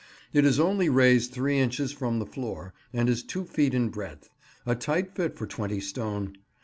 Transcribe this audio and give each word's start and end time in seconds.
It 0.33 0.45
is 0.45 0.59
only 0.59 0.89
raised 0.89 1.31
three 1.31 1.59
inches 1.59 1.91
from 1.91 2.17
the 2.17 2.25
floor, 2.25 2.73
and 2.91 3.07
is 3.07 3.21
two 3.21 3.45
feet 3.45 3.75
in 3.75 3.89
breadth—a 3.89 4.73
tight 4.77 5.13
fit 5.13 5.35
for 5.37 5.45
twenty 5.45 5.79
stone. 5.79 6.37